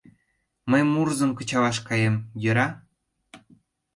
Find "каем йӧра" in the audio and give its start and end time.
1.87-2.67